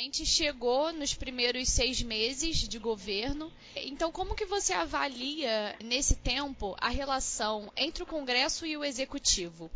gente 0.00 0.24
chegou 0.24 0.92
nos 0.92 1.14
primeiros 1.14 1.68
seis 1.68 2.02
meses 2.02 2.68
de 2.68 2.78
governo. 2.78 3.50
Então, 3.76 4.10
como 4.10 4.34
que 4.34 4.46
você 4.46 4.72
avalia 4.72 5.74
nesse 5.84 6.16
tempo 6.22 6.74
a 6.80 6.88
relação 6.88 7.70
entre 7.76 8.02
o 8.02 8.06
Congresso 8.06 8.66
e 8.66 8.76
o 8.76 8.84
Executivo? 8.84 9.70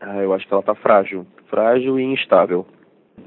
Ah, 0.00 0.18
eu 0.18 0.32
acho 0.34 0.46
que 0.46 0.52
ela 0.52 0.60
está 0.60 0.74
frágil, 0.74 1.26
frágil 1.48 1.98
e 1.98 2.04
instável. 2.04 2.66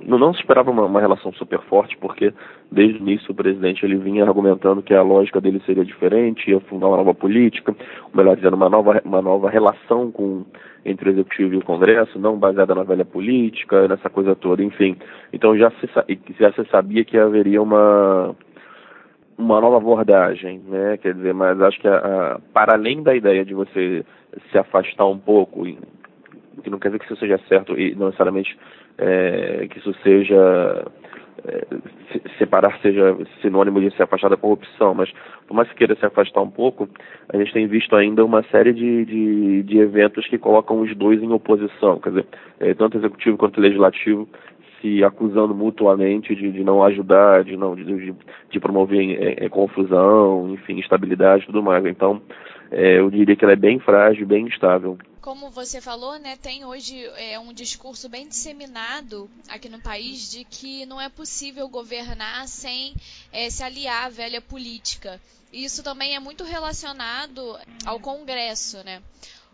Não, 0.06 0.18
não 0.18 0.34
se 0.34 0.40
esperava 0.40 0.72
uma, 0.72 0.86
uma, 0.86 1.02
relação 1.02 1.32
super 1.34 1.60
forte, 1.62 1.98
porque 1.98 2.34
desde 2.72 3.00
o 3.00 3.02
início 3.02 3.32
o 3.32 3.36
presidente 3.36 3.84
ele 3.84 3.98
vinha 3.98 4.24
argumentando 4.24 4.82
que 4.82 4.94
a 4.94 5.02
lógica 5.02 5.42
dele 5.42 5.62
seria 5.66 5.84
diferente, 5.84 6.50
ia 6.50 6.60
fundar 6.62 6.88
uma 6.88 6.98
nova 6.98 7.14
política, 7.14 7.76
ou 8.06 8.12
melhor 8.14 8.36
dizendo, 8.36 8.56
uma 8.56 8.70
nova, 8.70 9.02
uma 9.04 9.22
nova 9.22 9.50
relação 9.50 10.12
com, 10.12 10.46
entre 10.86 11.10
o 11.10 11.12
executivo 11.12 11.54
e 11.54 11.58
o 11.58 11.66
Congresso, 11.66 12.18
não 12.20 12.38
baseada 12.38 12.74
na 12.74 12.84
velha 12.84 13.06
política, 13.06 13.88
nessa 13.88 14.10
coisa 14.10 14.36
toda, 14.36 14.64
enfim. 14.64 14.96
Então 15.34 15.58
já 15.58 15.72
se, 15.72 15.90
já 16.40 16.52
se 16.54 16.66
sabia 16.70 17.04
que 17.04 17.18
haveria 17.18 17.62
uma 17.62 18.36
uma 19.38 19.62
nova 19.62 19.78
abordagem, 19.78 20.60
né? 20.68 20.98
Quer 20.98 21.14
dizer, 21.14 21.34
mas 21.34 21.62
acho 21.62 21.80
que 21.80 21.88
a, 21.88 21.96
a, 21.96 22.40
para 22.54 22.74
além 22.74 23.02
da 23.02 23.16
ideia 23.16 23.46
de 23.46 23.54
você 23.54 24.06
se 24.52 24.58
afastar 24.58 25.06
um 25.06 25.18
pouco, 25.18 25.64
que 26.62 26.70
não 26.70 26.78
quer 26.78 26.90
dizer 26.90 27.00
que 27.00 27.06
isso 27.06 27.16
seja 27.16 27.40
certo 27.48 27.80
e 27.80 27.96
não 27.96 28.08
necessariamente 28.08 28.58
é, 29.00 29.68
que 29.70 29.80
isso 29.80 29.94
seja 30.04 30.86
é, 31.46 31.66
separar 32.38 32.78
seja 32.82 33.16
sinônimo 33.42 33.80
de 33.80 33.96
se 33.96 34.04
afastar 34.04 34.30
da 34.30 34.38
corrupção, 34.38 34.94
mas 34.94 35.12
por 35.48 35.54
mais 35.54 35.70
que 35.70 35.76
queira 35.76 35.96
se 35.96 36.06
afastar 36.06 36.42
um 36.42 36.50
pouco, 36.50 36.88
a 37.32 37.38
gente 37.38 37.54
tem 37.54 37.68
visto 37.68 37.96
ainda 37.96 38.26
uma 38.26 38.44
série 38.44 38.74
de, 38.74 39.06
de, 39.06 39.64
de 39.64 39.78
eventos 39.80 40.28
que 40.28 40.38
colocam 40.38 40.82
os 40.82 40.96
dois 40.96 41.22
em 41.24 41.32
oposição, 41.32 42.00
quer 42.00 42.10
dizer, 42.10 42.26
é, 42.60 42.74
tanto 42.74 42.98
executivo 42.98 43.38
quanto 43.38 43.62
legislativo 43.62 44.28
se 44.82 45.04
acusando 45.04 45.54
mutuamente 45.54 46.36
de, 46.36 46.52
de 46.52 46.64
não 46.64 46.84
ajudar, 46.84 47.44
de 47.44 47.58
não 47.58 47.76
de, 47.76 48.14
de 48.50 48.60
promover 48.60 49.00
é, 49.22 49.46
é, 49.46 49.50
confusão, 49.50 50.50
enfim, 50.54 50.80
instabilidade 50.80 51.44
e 51.44 51.46
tudo 51.48 51.62
mais. 51.62 51.86
Então, 51.86 52.22
é, 52.72 53.00
eu 53.00 53.10
diria 53.10 53.36
que 53.36 53.44
ela 53.44 53.54
é 53.54 53.58
bem 53.58 53.80
frágil, 53.80 54.26
bem 54.26 54.46
instável. 54.46 54.98
Como 55.22 55.50
você 55.50 55.82
falou, 55.82 56.18
né, 56.18 56.38
tem 56.38 56.64
hoje 56.64 57.06
é, 57.18 57.38
um 57.38 57.52
discurso 57.52 58.08
bem 58.08 58.28
disseminado 58.28 59.30
aqui 59.50 59.68
no 59.68 59.82
país 59.82 60.32
de 60.32 60.46
que 60.46 60.86
não 60.86 61.00
é 61.00 61.10
possível 61.10 61.68
governar 61.68 62.48
sem 62.48 62.96
é, 63.32 63.50
se 63.50 63.62
aliar 63.62 64.06
à 64.06 64.10
velha 64.10 64.42
política. 64.42 65.20
Isso 65.52 65.84
também 65.84 66.16
é 66.16 66.20
muito 66.20 66.44
relacionado 66.44 67.58
ao 67.86 68.00
Congresso, 68.00 68.84
né? 68.84 69.02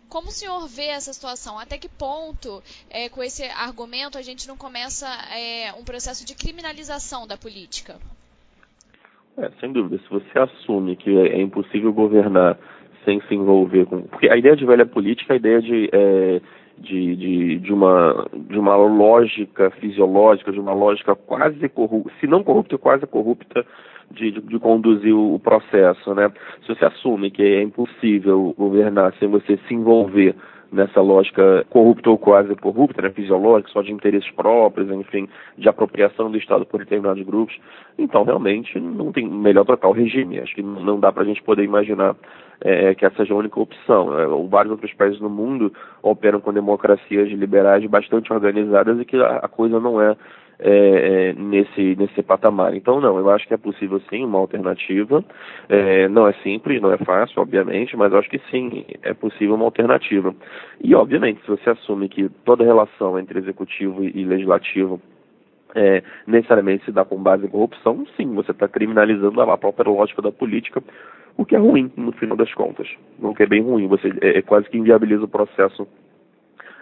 Como 0.08 0.28
o 0.28 0.32
senhor 0.32 0.68
vê 0.68 0.86
essa 0.86 1.12
situação? 1.12 1.58
Até 1.58 1.78
que 1.78 1.90
ponto, 1.90 2.62
é, 2.90 3.10
com 3.10 3.24
esse 3.24 3.44
argumento, 3.46 4.18
a 4.18 4.22
gente 4.22 4.48
não 4.48 4.56
começa 4.56 5.08
é, 5.36 5.74
um 5.74 5.84
processo 5.84 6.26
de 6.26 6.36
criminalização 6.36 7.26
da 7.26 7.38
política? 7.38 8.00
É, 9.38 9.50
sem 9.60 9.74
dúvida. 9.74 10.02
Se 10.04 10.10
você 10.10 10.40
assume 10.40 10.96
que 10.96 11.10
é 11.10 11.42
impossível 11.42 11.92
governar 11.92 12.58
sem 13.06 13.22
se 13.22 13.36
envolver 13.36 13.86
com. 13.86 14.02
Porque 14.02 14.30
a 14.30 14.36
ideia 14.36 14.56
de 14.56 14.66
velha 14.66 14.86
política 14.86 15.34
a 15.34 15.38
ideia 15.38 15.62
de. 15.62 15.90
É, 15.94 16.42
de, 16.78 17.16
de, 17.16 17.60
de, 17.60 17.74
uma, 17.74 18.28
de 18.34 18.60
uma 18.60 18.76
lógica 18.76 19.72
fisiológica, 19.80 20.52
de 20.52 20.60
uma 20.60 20.74
lógica 20.74 21.16
quase 21.16 21.70
corrupta, 21.70 22.12
se 22.20 22.28
não 22.28 22.44
corrupta, 22.44 22.78
quase 22.78 23.08
corrupta 23.08 23.66
de, 24.12 24.32
de, 24.32 24.42
de, 24.42 24.60
conduzir 24.60 25.16
o 25.16 25.40
processo, 25.40 26.14
né? 26.14 26.30
Se 26.62 26.68
você 26.68 26.86
assume 26.86 27.32
que 27.32 27.42
é 27.42 27.62
impossível 27.62 28.54
governar 28.58 29.14
sem 29.20 29.30
você 29.30 29.58
se 29.68 29.74
envolver 29.74 30.36
nessa 30.72 31.02
lógica 31.02 31.66
corrupta 31.70 32.10
ou 32.10 32.18
quase 32.18 32.54
corrupta, 32.56 33.02
né, 33.02 33.10
fisiológica, 33.10 33.72
só 33.72 33.82
de 33.82 33.92
interesses 33.92 34.30
próprios, 34.32 34.92
enfim, 34.92 35.28
de 35.58 35.70
apropriação 35.70 36.30
do 36.30 36.38
Estado 36.38 36.66
por 36.66 36.80
determinados 36.80 37.24
grupos, 37.24 37.58
então 37.98 38.24
realmente 38.24 38.78
não 38.80 39.12
tem 39.12 39.28
melhor 39.28 39.66
trocar 39.66 39.88
o 39.88 39.94
regime. 39.94 40.40
Acho 40.40 40.54
que 40.54 40.62
não 40.64 41.00
dá 41.00 41.12
para 41.12 41.24
a 41.24 41.26
gente 41.26 41.42
poder 41.42 41.64
imaginar 41.64 42.16
é, 42.66 42.96
que 42.96 43.06
essa 43.06 43.18
seja 43.18 43.34
a 43.34 43.38
única 43.38 43.60
opção. 43.60 44.18
É, 44.20 44.26
vários 44.50 44.72
outros 44.72 44.92
países 44.94 45.22
no 45.22 45.30
mundo 45.30 45.72
operam 46.02 46.42
com 46.42 46.52
democracias 46.52 47.30
liberais 47.30 47.86
bastante 47.86 48.34
organizadas 48.34 49.00
e 49.00 49.06
que 49.06 49.16
a, 49.18 49.38
a 49.38 49.48
coisa 49.48 49.80
não 49.80 50.02
é 50.02 50.18
é, 50.58 50.70
é, 50.70 51.34
nesse, 51.34 51.96
nesse 51.96 52.24
patamar. 52.24 52.74
Então, 52.76 53.02
não, 53.02 53.18
eu 53.20 53.30
acho 53.30 53.48
que 53.48 53.54
é 53.54 53.58
possível 53.58 54.02
sim 54.10 54.24
uma 54.24 54.40
alternativa. 54.40 55.24
É, 55.68 56.08
não 56.08 56.28
é 56.28 56.34
simples, 56.44 56.82
não 56.82 56.94
é 56.94 56.98
fácil, 56.98 57.42
obviamente, 57.42 57.96
mas 57.98 58.14
acho 58.14 58.30
que 58.30 58.40
sim, 58.50 58.86
é 59.04 59.14
possível 59.14 59.56
uma 59.56 59.66
alternativa. 59.66 60.34
E, 60.82 60.96
obviamente, 60.96 61.42
se 61.42 61.48
você 61.48 61.70
assume 61.70 62.08
que 62.08 62.30
toda 62.46 62.64
relação 62.64 63.20
entre 63.20 63.40
executivo 63.40 64.04
e 64.04 64.24
legislativo 64.24 65.02
é, 65.76 66.02
necessariamente 66.26 66.86
se 66.86 66.92
dá 66.92 67.04
com 67.06 67.22
base 67.22 67.46
em 67.46 67.50
corrupção, 67.50 68.06
sim, 68.18 68.34
você 68.34 68.52
está 68.52 68.68
criminalizando 68.68 69.40
a 69.42 69.58
própria 69.58 69.92
lógica 69.92 70.22
da 70.22 70.32
política, 70.32 70.82
o 71.38 71.46
que 71.46 71.56
é 71.56 71.60
ruim, 71.60 71.92
no 71.98 72.14
final 72.14 72.38
das 72.38 72.54
contas. 72.54 72.88
O 73.20 73.36
que 73.36 73.44
é 73.44 73.46
bem 73.46 73.62
ruim, 73.62 73.88
você 73.88 74.08
é, 74.22 74.40
é 74.40 74.42
quase 74.42 74.70
que 74.70 74.78
inviabiliza 74.78 75.26
o 75.26 75.28
processo 75.28 75.88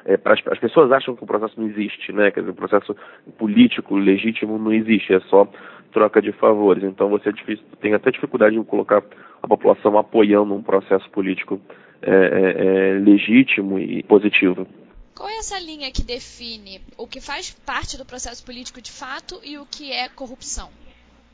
é, 0.05 0.19
as, 0.25 0.39
as, 0.47 0.59
pessoas 0.59 0.91
acham 0.91 1.15
que 1.15 1.23
o 1.23 1.27
processo 1.27 1.59
não 1.59 1.67
existe, 1.67 2.11
né? 2.11 2.29
Quer 2.29 2.41
dizer, 2.41 2.51
o 2.51 2.55
processo 2.55 2.95
político 3.37 3.95
legítimo 3.95 4.57
não 4.57 4.73
existe, 4.73 5.13
é 5.13 5.19
só 5.21 5.47
troca 5.93 6.21
de 6.21 6.31
favores. 6.33 6.83
Então 6.83 7.09
você 7.09 7.29
é 7.29 7.31
difícil, 7.31 7.63
tem 7.79 7.93
até 7.93 8.11
dificuldade 8.11 8.57
de 8.57 8.63
colocar 8.65 9.01
a 9.41 9.47
população 9.47 9.97
apoiando 9.97 10.53
um 10.53 10.61
processo 10.61 11.09
político 11.11 11.59
é, 12.01 12.11
é, 12.11 12.65
é, 12.65 12.99
legítimo 12.99 13.79
e 13.79 14.03
positivo. 14.03 14.67
Qual 15.15 15.29
é 15.29 15.37
essa 15.37 15.59
linha 15.59 15.91
que 15.91 16.03
define 16.03 16.81
o 16.97 17.07
que 17.07 17.21
faz 17.21 17.51
parte 17.51 17.97
do 17.97 18.05
processo 18.05 18.43
político 18.43 18.81
de 18.81 18.91
fato 18.91 19.39
e 19.43 19.57
o 19.57 19.65
que 19.65 19.91
é 19.91 20.09
corrupção? 20.09 20.69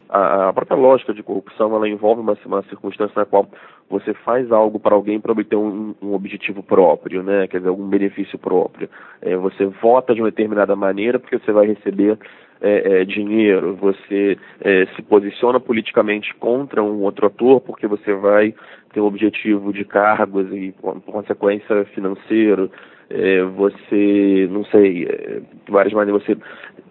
a, 0.09 0.51
própria 0.51 0.75
lógica 0.75 1.13
de 1.13 1.21
corrupção 1.21 1.75
ela 1.75 1.87
envolve 1.87 2.21
uma, 2.21 2.35
uma 2.45 2.63
circunstância 2.63 3.13
na 3.15 3.25
qual 3.25 3.47
você 3.87 4.13
faz 4.13 4.51
algo 4.51 4.79
para 4.79 4.95
alguém 4.95 5.19
para 5.19 5.31
obter 5.31 5.55
um, 5.55 5.93
um, 6.01 6.13
objetivo 6.13 6.63
próprio, 6.63 7.21
né? 7.21 7.47
Quer 7.47 7.57
dizer, 7.57 7.69
algum 7.69 7.87
benefício 7.87 8.37
próprio. 8.37 8.89
É, 9.21 9.35
você 9.35 9.65
vota 9.65 10.13
de 10.13 10.21
uma 10.21 10.31
determinada 10.31 10.75
maneira 10.75 11.19
porque 11.19 11.37
você 11.37 11.51
vai 11.51 11.67
receber 11.67 12.17
é, 12.61 13.01
é, 13.01 13.05
dinheiro, 13.05 13.75
você 13.75 14.37
é, 14.61 14.85
se 14.95 15.01
posiciona 15.03 15.59
politicamente 15.59 16.33
contra 16.35 16.83
um 16.83 17.01
outro 17.03 17.27
ator 17.27 17.61
porque 17.61 17.87
você 17.87 18.13
vai 18.13 18.53
ter 18.91 19.01
um 19.01 19.05
objetivo 19.05 19.71
de 19.71 19.85
cargos 19.85 20.51
e, 20.51 20.71
por 20.71 20.99
consequência, 21.01 21.85
financeiro. 21.93 22.71
É, 23.09 23.43
você, 23.43 24.47
não 24.51 24.63
sei, 24.65 25.05
é, 25.05 25.41
de 25.65 25.71
várias 25.71 25.93
maneiras, 25.93 26.23
você 26.23 26.37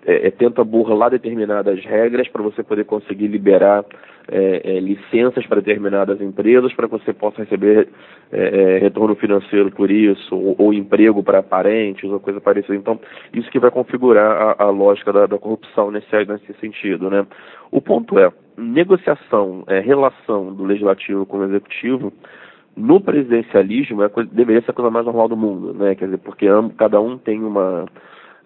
é, 0.09 0.29
é, 0.29 0.31
tenta 0.31 0.65
burlar 0.65 1.11
determinadas 1.11 1.85
regras 1.85 2.27
para 2.29 2.43
você 2.43 2.63
poder 2.63 2.85
conseguir 2.85 3.27
liberar 3.27 3.85
é, 4.31 4.77
é, 4.77 4.81
licenças 4.81 5.47
para 5.47 5.61
determinadas 5.61 6.21
empresas 6.21 6.73
para 6.73 6.87
que 6.89 6.93
você 6.93 7.13
possa 7.13 7.43
receber 7.43 7.89
é, 8.33 8.77
é, 8.77 8.79
retorno 8.79 9.15
financeiro 9.15 9.71
por 9.71 9.91
isso, 9.91 10.35
ou, 10.35 10.55
ou 10.59 10.75
emprego 10.75 11.23
para 11.23 11.43
parentes, 11.43 12.11
ou 12.11 12.19
coisa 12.21 12.41
parecida. 12.41 12.75
Então, 12.75 12.99
isso 13.33 13.51
que 13.51 13.59
vai 13.59 13.71
configurar 13.71 14.57
a, 14.59 14.65
a 14.65 14.71
lógica 14.71 15.13
da, 15.13 15.27
da, 15.27 15.39
corrupção 15.39 15.91
nesse, 15.91 16.07
nesse 16.27 16.53
sentido. 16.61 17.11
Né? 17.11 17.27
O 17.71 17.81
ponto 17.81 18.19
é, 18.19 18.33
negociação, 18.57 19.65
relação 19.85 20.55
do 20.55 20.65
legislativo 20.65 21.27
com 21.27 21.39
o 21.39 21.45
executivo, 21.45 22.13
no 22.79 23.01
presidencialismo 23.01 24.03
é 24.03 24.09
coisa, 24.09 24.31
deveria 24.33 24.63
ser 24.63 24.71
a 24.71 24.75
coisa 24.75 24.91
mais 24.91 25.05
normal 25.05 25.29
do 25.29 25.37
mundo, 25.37 25.75
né? 25.75 25.95
Quer 25.95 26.07
dizer, 26.07 26.19
porque 26.19 26.47
cada 26.77 27.01
um 27.01 27.19
tem 27.19 27.43
uma 27.43 27.87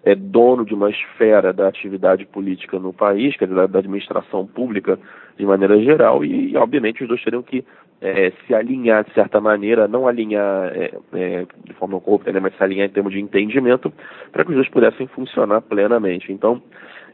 é 0.05 0.15
dono 0.15 0.65
de 0.65 0.73
uma 0.73 0.89
esfera 0.89 1.53
da 1.53 1.67
atividade 1.67 2.25
política 2.25 2.77
no 2.77 2.91
país, 2.91 3.37
quer 3.37 3.45
dizer, 3.45 3.55
da, 3.55 3.67
da 3.67 3.79
administração 3.79 4.45
pública 4.45 4.99
de 5.37 5.45
maneira 5.45 5.79
geral, 5.81 6.25
e, 6.25 6.51
e, 6.51 6.57
obviamente 6.57 7.01
os 7.01 7.07
dois 7.07 7.23
teriam 7.23 7.41
que 7.41 7.63
é, 8.01 8.33
se 8.45 8.53
alinhar 8.53 9.05
de 9.05 9.13
certa 9.13 9.39
maneira, 9.39 9.87
não 9.87 10.05
alinhar 10.05 10.73
é, 10.75 10.93
é, 11.13 11.45
de 11.63 11.73
forma 11.75 12.01
corrupta, 12.01 12.33
né, 12.33 12.39
mas 12.41 12.53
se 12.57 12.61
alinhar 12.61 12.87
em 12.87 12.91
termos 12.91 13.13
de 13.13 13.19
entendimento, 13.21 13.93
para 14.31 14.43
que 14.43 14.49
os 14.49 14.55
dois 14.57 14.67
pudessem 14.67 15.07
funcionar 15.07 15.61
plenamente. 15.61 16.33
Então, 16.33 16.61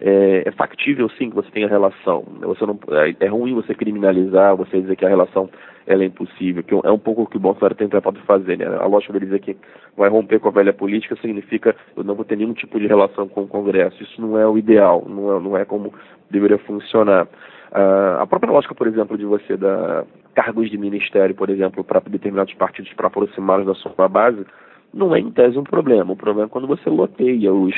é, 0.01 0.43
é, 0.45 0.51
factível 0.51 1.09
sim 1.09 1.29
que 1.29 1.35
você 1.35 1.51
tenha 1.51 1.67
relação. 1.67 2.23
Você 2.41 2.65
não, 2.65 2.79
é, 2.91 3.15
é, 3.19 3.27
ruim 3.27 3.53
você 3.53 3.73
criminalizar, 3.73 4.55
você 4.55 4.79
dizer 4.79 4.95
que 4.95 5.05
a 5.05 5.09
relação 5.09 5.49
ela 5.85 6.03
é 6.03 6.05
impossível, 6.05 6.63
que 6.63 6.73
é 6.73 6.91
um 6.91 6.99
pouco 6.99 7.23
o 7.23 7.27
que 7.27 7.37
o 7.37 7.39
Bolsonaro 7.39 7.75
tem 7.75 7.89
tentado 7.89 8.19
fazer. 8.21 8.57
Né? 8.57 8.65
A 8.65 8.85
lógica 8.85 9.11
dele 9.11 9.25
dizer 9.25 9.39
que 9.39 9.57
vai 9.97 10.09
romper 10.09 10.39
com 10.39 10.49
a 10.49 10.51
velha 10.51 10.71
política 10.71 11.15
significa 11.17 11.75
eu 11.97 12.03
não 12.03 12.15
vou 12.15 12.23
ter 12.23 12.37
nenhum 12.37 12.53
tipo 12.53 12.79
de 12.79 12.87
relação 12.87 13.27
com 13.27 13.41
o 13.41 13.47
Congresso. 13.47 14.01
Isso 14.01 14.21
não 14.21 14.37
é 14.37 14.47
o 14.47 14.57
ideal, 14.57 15.03
não 15.07 15.35
é, 15.35 15.39
não 15.39 15.57
é 15.57 15.65
como 15.65 15.93
deveria 16.29 16.59
funcionar. 16.59 17.25
Uh, 17.71 18.21
a 18.21 18.27
própria 18.27 18.51
lógica, 18.51 18.73
por 18.73 18.87
exemplo, 18.87 19.17
de 19.17 19.25
você 19.25 19.57
dar 19.57 20.05
cargos 20.33 20.69
de 20.69 20.77
ministério, 20.77 21.35
por 21.35 21.49
exemplo, 21.49 21.83
para 21.83 21.99
determinados 21.99 22.53
partidos 22.53 22.93
para 22.93 23.07
aproximá-los 23.07 23.65
da 23.65 23.75
sua 23.75 24.07
base, 24.07 24.45
não 24.93 25.15
é 25.15 25.19
em 25.19 25.29
tese 25.31 25.57
um 25.57 25.63
problema. 25.63 26.13
O 26.13 26.15
problema 26.15 26.47
é 26.47 26.49
quando 26.49 26.67
você 26.67 26.89
loteia 26.89 27.53
os 27.53 27.75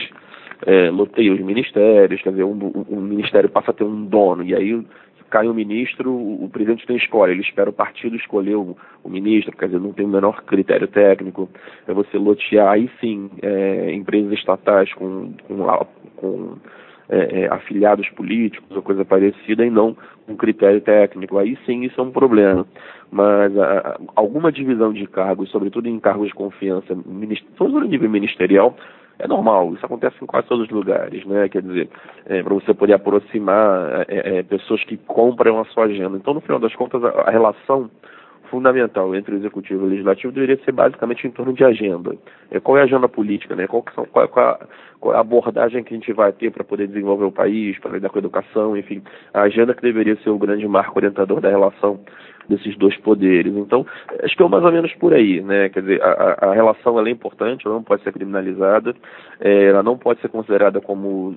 é, 0.65 0.89
loteia 0.89 1.33
os 1.33 1.39
ministérios, 1.39 2.21
quer 2.21 2.31
dizer, 2.31 2.43
um, 2.43 2.85
um, 2.89 3.01
ministério 3.01 3.49
passa 3.49 3.71
a 3.71 3.73
ter 3.73 3.83
um 3.83 4.05
dono, 4.05 4.43
e 4.43 4.55
aí 4.55 4.85
cai 5.29 5.47
um 5.47 5.53
ministro, 5.53 6.11
o, 6.11 6.45
o 6.45 6.49
presidente 6.49 6.85
tem 6.85 6.97
escolha, 6.97 7.31
ele 7.31 7.41
espera 7.41 7.69
o 7.69 7.73
partido 7.73 8.15
escolher 8.15 8.55
o, 8.55 8.75
o, 9.03 9.09
ministro, 9.09 9.55
quer 9.55 9.67
dizer, 9.67 9.79
não 9.79 9.93
tem 9.93 10.05
o 10.05 10.09
menor 10.09 10.43
critério 10.43 10.87
técnico, 10.87 11.49
é 11.87 11.93
você 11.93 12.17
lotear, 12.17 12.73
aí 12.73 12.89
sim, 12.99 13.29
é, 13.41 13.93
empresas 13.93 14.33
estatais 14.33 14.93
com, 14.93 15.33
com, 15.47 15.87
com 16.17 16.57
é, 17.09 17.41
é, 17.41 17.53
afiliados 17.53 18.07
políticos 18.09 18.73
ou 18.73 18.81
coisa 18.81 19.03
parecida 19.03 19.65
e 19.65 19.69
não 19.69 19.97
um 20.27 20.35
critério 20.37 20.79
técnico. 20.79 21.37
Aí 21.37 21.57
sim 21.65 21.83
isso 21.83 21.99
é 21.99 22.03
um 22.03 22.11
problema. 22.11 22.65
Mas 23.11 23.57
a, 23.57 23.99
alguma 24.15 24.49
divisão 24.49 24.93
de 24.93 25.05
cargos, 25.07 25.51
sobretudo 25.51 25.89
em 25.89 25.99
cargos 25.99 26.29
de 26.29 26.33
confiança, 26.33 26.95
no 26.95 27.81
nível 27.81 28.09
ministerial, 28.09 28.77
é 29.19 29.27
normal, 29.27 29.73
isso 29.73 29.85
acontece 29.85 30.15
em 30.21 30.25
quase 30.25 30.47
todos 30.47 30.65
os 30.65 30.71
lugares, 30.71 31.25
né? 31.25 31.47
Quer 31.49 31.61
dizer, 31.61 31.89
é, 32.25 32.41
para 32.41 32.53
você 32.53 32.73
poder 32.73 32.93
aproximar 32.93 34.05
é, 34.07 34.39
é, 34.39 34.43
pessoas 34.43 34.83
que 34.83 34.97
compram 34.97 35.59
a 35.59 35.65
sua 35.65 35.85
agenda. 35.85 36.17
Então, 36.17 36.33
no 36.33 36.41
final 36.41 36.59
das 36.59 36.73
contas, 36.75 37.03
a, 37.03 37.09
a 37.09 37.29
relação 37.29 37.89
fundamental 38.51 39.15
entre 39.15 39.33
o 39.33 39.37
executivo 39.37 39.83
e 39.83 39.85
o 39.85 39.89
legislativo 39.89 40.33
deveria 40.33 40.61
ser 40.65 40.73
basicamente 40.73 41.25
em 41.25 41.31
torno 41.31 41.53
de 41.53 41.63
agenda. 41.63 42.15
É, 42.51 42.59
qual 42.59 42.77
é 42.77 42.81
a 42.81 42.83
agenda 42.83 43.07
política, 43.07 43.55
né? 43.55 43.65
Qual, 43.65 43.83
são, 43.95 44.05
qual, 44.05 44.27
qual, 44.27 44.59
qual 44.99 45.13
é 45.13 45.17
a 45.17 45.21
abordagem 45.21 45.83
que 45.83 45.93
a 45.93 45.97
gente 45.97 46.11
vai 46.11 46.33
ter 46.33 46.51
para 46.51 46.63
poder 46.63 46.87
desenvolver 46.87 47.25
o 47.25 47.31
país, 47.31 47.79
para 47.79 47.91
lidar 47.91 48.09
com 48.09 48.17
a 48.17 48.19
educação, 48.19 48.75
enfim, 48.75 49.01
a 49.33 49.41
agenda 49.43 49.73
que 49.73 49.81
deveria 49.81 50.17
ser 50.17 50.29
o 50.29 50.37
grande 50.37 50.67
marco 50.67 50.99
orientador 50.99 51.39
da 51.39 51.49
relação 51.49 52.01
desses 52.49 52.75
dois 52.77 52.95
poderes. 52.97 53.55
Então, 53.55 53.85
acho 54.23 54.35
que 54.35 54.43
é 54.43 54.47
mais 54.47 54.63
ou 54.63 54.71
menos 54.71 54.93
por 54.95 55.13
aí, 55.13 55.41
né? 55.41 55.69
Quer 55.69 55.81
dizer, 55.81 56.01
a, 56.01 56.49
a 56.49 56.53
relação 56.53 56.97
ela 56.97 57.07
é 57.07 57.11
importante, 57.11 57.65
ela 57.65 57.75
não 57.75 57.83
pode 57.83 58.03
ser 58.03 58.11
criminalizada, 58.11 58.95
é, 59.39 59.65
ela 59.65 59.83
não 59.83 59.97
pode 59.97 60.21
ser 60.21 60.29
considerada 60.29 60.81
como 60.81 61.35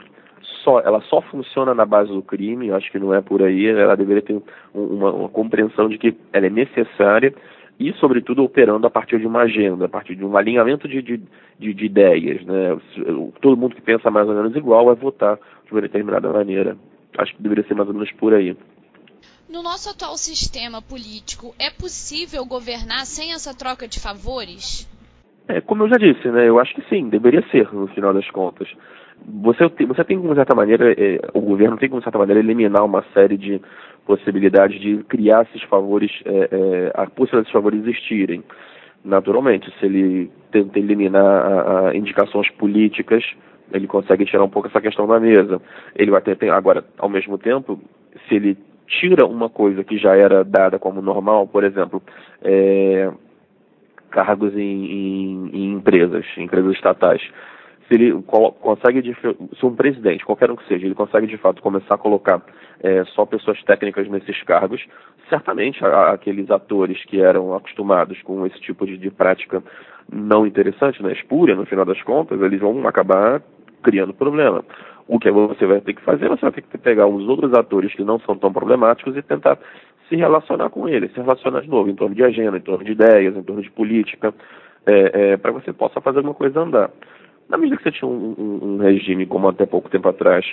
só, 0.62 0.80
ela 0.80 1.00
só 1.02 1.20
funciona 1.22 1.74
na 1.74 1.84
base 1.84 2.10
do 2.10 2.22
crime, 2.22 2.72
acho 2.72 2.90
que 2.90 2.98
não 2.98 3.14
é 3.14 3.20
por 3.20 3.42
aí, 3.42 3.66
ela 3.66 3.96
deveria 3.96 4.22
ter 4.22 4.40
uma, 4.74 5.12
uma 5.12 5.28
compreensão 5.28 5.88
de 5.88 5.98
que 5.98 6.16
ela 6.32 6.46
é 6.46 6.50
necessária 6.50 7.34
e, 7.78 7.92
sobretudo, 7.94 8.42
operando 8.44 8.86
a 8.86 8.90
partir 8.90 9.18
de 9.18 9.26
uma 9.26 9.42
agenda, 9.42 9.86
a 9.86 9.88
partir 9.88 10.14
de 10.14 10.24
um 10.24 10.36
alinhamento 10.36 10.88
de, 10.88 11.02
de, 11.02 11.20
de, 11.58 11.74
de 11.74 11.84
ideias. 11.84 12.44
Né? 12.44 12.78
Todo 13.40 13.56
mundo 13.56 13.74
que 13.74 13.82
pensa 13.82 14.10
mais 14.10 14.28
ou 14.28 14.34
menos 14.34 14.54
igual 14.56 14.86
vai 14.86 14.94
votar 14.94 15.38
de 15.66 15.72
uma 15.72 15.80
determinada 15.80 16.32
maneira. 16.32 16.76
Acho 17.18 17.34
que 17.34 17.42
deveria 17.42 17.64
ser 17.64 17.74
mais 17.74 17.88
ou 17.88 17.94
menos 17.94 18.10
por 18.12 18.32
aí. 18.32 18.56
No 19.54 19.62
nosso 19.62 19.88
atual 19.88 20.16
sistema 20.16 20.82
político, 20.82 21.54
é 21.60 21.70
possível 21.70 22.44
governar 22.44 23.06
sem 23.06 23.32
essa 23.32 23.56
troca 23.56 23.86
de 23.86 24.00
favores? 24.00 24.90
É, 25.46 25.60
como 25.60 25.84
eu 25.84 25.88
já 25.88 25.96
disse, 25.96 26.28
né, 26.28 26.48
eu 26.48 26.58
acho 26.58 26.74
que 26.74 26.82
sim, 26.88 27.08
deveria 27.08 27.40
ser, 27.50 27.72
no 27.72 27.86
final 27.88 28.12
das 28.12 28.28
contas 28.30 28.68
você, 29.26 29.68
você 29.86 30.04
tem, 30.04 30.20
de 30.20 30.34
certa 30.34 30.54
maneira, 30.54 30.92
é, 30.92 31.20
o 31.32 31.40
governo 31.40 31.76
tem, 31.76 31.88
de 31.88 32.02
certa 32.02 32.18
maneira, 32.18 32.40
eliminar 32.40 32.84
uma 32.84 33.04
série 33.14 33.36
de 33.36 33.60
possibilidades 34.06 34.80
de 34.80 35.02
criar 35.04 35.42
esses 35.42 35.62
favores, 35.68 36.10
é, 36.24 36.30
é, 36.30 36.92
a 36.94 37.06
possibilidade 37.06 37.44
desses 37.44 37.52
favores 37.52 37.80
existirem. 37.80 38.42
Naturalmente, 39.04 39.72
se 39.78 39.86
ele 39.86 40.30
tenta 40.50 40.78
eliminar 40.78 41.24
a, 41.24 41.88
a 41.88 41.96
indicações 41.96 42.50
políticas, 42.50 43.24
ele 43.72 43.86
consegue 43.86 44.26
tirar 44.26 44.44
um 44.44 44.50
pouco 44.50 44.68
essa 44.68 44.80
questão 44.80 45.06
da 45.06 45.18
mesa. 45.18 45.60
Ele 45.96 46.10
vai 46.10 46.20
ter, 46.20 46.36
agora, 46.50 46.84
ao 46.98 47.08
mesmo 47.08 47.38
tempo, 47.38 47.80
se 48.28 48.34
ele 48.34 48.58
tira 48.86 49.26
uma 49.26 49.48
coisa 49.48 49.82
que 49.82 49.98
já 49.98 50.16
era 50.16 50.44
dada 50.44 50.78
como 50.78 51.00
normal, 51.00 51.46
por 51.46 51.64
exemplo, 51.64 52.02
é, 52.42 53.10
cargos 54.10 54.54
em, 54.54 54.84
em, 54.86 55.50
em 55.52 55.72
empresas, 55.72 56.25
em 56.36 56.44
empresas 56.44 56.75
estatais. 56.75 57.22
Se 57.88 57.94
ele 57.94 58.22
consegue, 58.60 59.14
se 59.58 59.66
um 59.66 59.75
presidente, 59.75 60.25
qualquer 60.25 60.50
um 60.50 60.56
que 60.56 60.66
seja, 60.66 60.86
ele 60.86 60.94
consegue 60.94 61.26
de 61.26 61.36
fato 61.36 61.60
começar 61.60 61.96
a 61.96 61.98
colocar 61.98 62.42
é, 62.82 63.04
só 63.06 63.26
pessoas 63.26 63.62
técnicas 63.64 64.08
nesses 64.08 64.42
cargos, 64.44 64.82
certamente 65.28 65.84
a, 65.84 66.12
aqueles 66.12 66.50
atores 66.50 67.04
que 67.04 67.20
eram 67.20 67.54
acostumados 67.54 68.20
com 68.22 68.46
esse 68.46 68.58
tipo 68.60 68.86
de, 68.86 68.96
de 68.96 69.10
prática 69.10 69.62
não 70.10 70.46
interessante, 70.46 71.02
né, 71.02 71.12
espúria, 71.12 71.54
no 71.54 71.66
final 71.66 71.84
das 71.84 72.02
contas, 72.02 72.40
eles 72.40 72.60
vão 72.60 72.86
acabar 72.86 73.42
criando 73.84 74.14
problema. 74.14 74.64
O 75.06 75.19
que 75.19 75.31
você 75.31 75.66
vai 75.66 75.81
ter 75.81 75.92
que 75.92 76.02
fazer, 76.02 76.28
você 76.28 76.40
vai 76.40 76.52
ter 76.52 76.62
que 76.62 76.78
pegar 76.78 77.06
os 77.06 77.28
outros 77.28 77.52
atores 77.52 77.94
que 77.94 78.02
não 78.02 78.19
são 78.20 78.36
tão 78.36 78.50
problemáticos 78.52 79.14
e 79.16 79.22
tentar 79.22 79.58
se 80.08 80.16
relacionar 80.16 80.70
com 80.70 80.88
eles, 80.88 81.12
se 81.12 81.20
relacionar 81.20 81.60
de 81.60 81.69
novo 81.69 81.90
em 81.90 81.94
torno 81.94 82.14
de 82.14 82.25
agenda, 82.25 82.56
em 82.56 82.62
torno 82.62 82.84
de 82.84 82.92
ideias, 82.92 83.36
em 83.36 83.42
torno 83.42 83.62
de 83.62 83.70
política, 83.70 84.34
é, 84.86 85.32
é, 85.32 85.36
para 85.36 85.52
que 85.52 85.64
você 85.64 85.72
possa 85.72 86.00
fazer 86.00 86.19
alguma 86.19 86.34
coisa 86.34 86.60
andar. 86.60 86.90
Na 87.48 87.58
medida 87.58 87.76
que 87.76 87.82
você 87.82 87.92
tinha 87.92 88.08
um, 88.08 88.34
um, 88.38 88.75
um 88.75 88.78
regime, 88.78 89.26
como 89.26 89.48
até 89.48 89.66
pouco 89.66 89.90
tempo 89.90 90.08
atrás, 90.08 90.46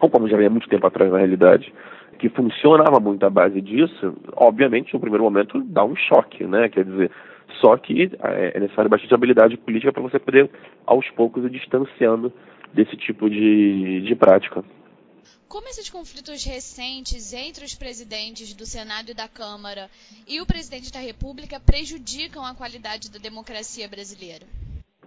ou 0.00 0.08
como 0.08 0.28
já 0.28 0.36
havia 0.36 0.50
muito 0.50 0.68
tempo 0.68 0.86
atrás 0.86 1.10
na 1.12 1.18
realidade, 1.18 1.72
que 2.18 2.28
funcionava 2.30 2.98
muito 3.00 3.24
à 3.26 3.30
base 3.30 3.60
disso, 3.60 4.14
obviamente, 4.36 4.94
no 4.94 5.00
primeiro 5.00 5.24
momento, 5.24 5.60
dá 5.64 5.84
um 5.84 5.96
choque, 5.96 6.44
né? 6.44 6.68
Quer 6.68 6.84
dizer, 6.84 7.10
só 7.60 7.76
que 7.76 8.10
é, 8.22 8.52
é 8.54 8.60
necessário 8.60 8.90
bastante 8.90 9.14
habilidade 9.14 9.56
política 9.56 9.92
para 9.92 10.02
você 10.02 10.18
poder, 10.18 10.48
aos 10.86 11.08
poucos, 11.10 11.44
ir 11.44 11.50
distanciando 11.50 12.32
desse 12.74 12.96
tipo 12.96 13.30
de, 13.30 14.02
de 14.02 14.14
prática. 14.14 14.64
Como 15.48 15.68
esses 15.68 15.88
conflitos 15.88 16.44
recentes 16.44 17.32
entre 17.32 17.64
os 17.64 17.74
presidentes 17.74 18.54
do 18.54 18.66
Senado 18.66 19.10
e 19.12 19.14
da 19.14 19.28
Câmara 19.28 19.88
e 20.26 20.40
o 20.40 20.46
presidente 20.46 20.92
da 20.92 20.98
República 20.98 21.60
prejudicam 21.60 22.44
a 22.44 22.54
qualidade 22.54 23.10
da 23.10 23.18
democracia 23.18 23.88
brasileira? 23.88 24.44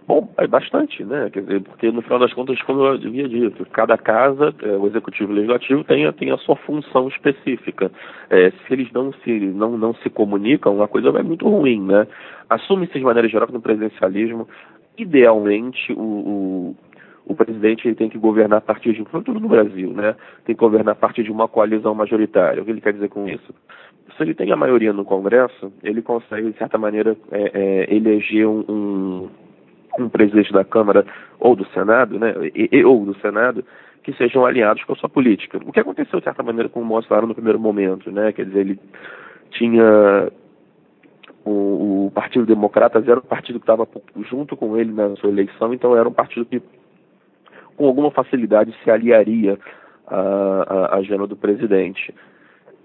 Bom, 0.08 0.32
é 0.38 0.46
bastante, 0.46 1.04
né? 1.04 1.28
Quer 1.30 1.42
dizer, 1.42 1.60
porque 1.60 1.92
no 1.92 2.00
final 2.00 2.18
das 2.18 2.32
contas, 2.32 2.58
como 2.62 2.80
eu 2.80 2.94
havia 2.94 3.28
dito, 3.28 3.66
cada 3.66 3.98
casa, 3.98 4.54
é, 4.62 4.68
o 4.68 4.86
executivo 4.86 5.30
e 5.30 5.34
o 5.34 5.36
legislativo 5.36 5.84
tem, 5.84 6.10
tem 6.14 6.30
a 6.30 6.38
sua 6.38 6.56
função 6.56 7.08
específica. 7.08 7.92
É, 8.30 8.50
se 8.50 8.72
eles 8.72 8.90
não 8.90 9.12
se, 9.12 9.30
não, 9.38 9.76
não 9.76 9.92
se 9.96 10.08
comunicam, 10.08 10.80
a 10.82 10.88
coisa 10.88 11.12
vai 11.12 11.22
muito 11.22 11.46
ruim, 11.46 11.82
né? 11.82 12.06
Assume-se 12.48 12.94
de 12.94 13.04
maneira 13.04 13.28
geral 13.28 13.48
que 13.48 13.52
no 13.52 13.60
presidencialismo, 13.60 14.48
idealmente, 14.96 15.92
o, 15.92 16.00
o, 16.00 16.76
o 17.28 17.34
presidente 17.34 17.86
ele 17.86 17.94
tem 17.94 18.08
que 18.08 18.18
governar 18.18 18.58
a 18.58 18.62
partir 18.62 18.94
de, 18.94 19.04
tudo 19.04 19.38
no 19.38 19.48
Brasil, 19.48 19.92
né? 19.92 20.16
Tem 20.44 20.54
que 20.54 20.60
governar 20.60 20.92
a 20.92 20.98
partir 20.98 21.22
de 21.22 21.30
uma 21.30 21.46
coalizão 21.46 21.94
majoritária. 21.94 22.62
O 22.62 22.64
que 22.64 22.70
ele 22.70 22.80
quer 22.80 22.94
dizer 22.94 23.08
com 23.08 23.28
isso? 23.28 23.54
Se 24.16 24.22
ele 24.22 24.34
tem 24.34 24.50
a 24.50 24.56
maioria 24.56 24.92
no 24.92 25.04
Congresso, 25.04 25.72
ele 25.82 26.02
consegue, 26.02 26.50
de 26.50 26.58
certa 26.58 26.78
maneira, 26.78 27.16
é, 27.30 27.50
é, 27.54 27.94
eleger 27.94 28.48
um, 28.48 28.64
um 28.68 29.28
um 29.98 30.08
presidente 30.08 30.52
da 30.52 30.64
Câmara 30.64 31.04
ou 31.40 31.56
do 31.56 31.66
Senado, 31.68 32.18
né, 32.18 32.32
e, 32.54 32.84
ou 32.84 33.04
do 33.04 33.18
Senado, 33.18 33.64
que 34.02 34.12
sejam 34.12 34.46
alinhados 34.46 34.84
com 34.84 34.92
a 34.92 34.96
sua 34.96 35.08
política. 35.08 35.58
O 35.66 35.72
que 35.72 35.80
aconteceu, 35.80 36.20
de 36.20 36.24
certa 36.24 36.42
maneira, 36.42 36.68
com 36.68 36.80
o 36.80 36.86
Bolsonaro 36.86 37.26
no 37.26 37.34
primeiro 37.34 37.58
momento, 37.58 38.10
né, 38.10 38.32
quer 38.32 38.46
dizer, 38.46 38.60
ele 38.60 38.80
tinha 39.50 40.30
o, 41.44 42.06
o 42.06 42.12
Partido 42.14 42.46
Democrata 42.46 43.02
era 43.04 43.18
um 43.18 43.22
partido 43.22 43.58
que 43.58 43.64
estava 43.64 43.88
junto 44.28 44.56
com 44.56 44.76
ele 44.76 44.92
na 44.92 45.16
sua 45.16 45.30
eleição, 45.30 45.72
então 45.72 45.96
era 45.96 46.08
um 46.08 46.12
partido 46.12 46.46
que 46.46 46.62
com 47.78 47.86
alguma 47.86 48.10
facilidade 48.10 48.74
se 48.82 48.90
aliaria 48.90 49.56
à, 50.06 50.90
à 50.90 50.96
agenda 50.96 51.26
do 51.28 51.36
presidente. 51.36 52.12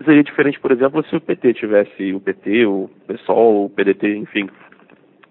Seria 0.06 0.24
diferente, 0.24 0.60
por 0.60 0.72
exemplo, 0.72 1.04
se 1.06 1.16
o 1.16 1.22
PT 1.22 1.56
tivesse 1.56 2.14
o 2.14 2.20
PT, 2.20 2.66
o 2.68 2.90
PSOL, 3.08 3.66
o 3.66 3.70
PDT, 3.70 4.16
enfim, 4.16 4.48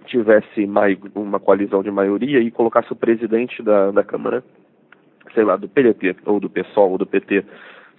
tivesse 0.06 0.68
uma 1.14 1.38
coalizão 1.38 1.82
de 1.82 1.90
maioria 1.90 2.40
e 2.40 2.50
colocasse 2.50 2.92
o 2.92 2.96
presidente 2.96 3.62
da, 3.62 3.92
da 3.92 4.02
Câmara, 4.02 4.42
sei 5.32 5.44
lá, 5.44 5.56
do 5.56 5.68
PDT, 5.68 6.16
ou 6.26 6.40
do 6.40 6.50
PSOL, 6.50 6.90
ou 6.90 6.98
do 6.98 7.06
PT, 7.06 7.44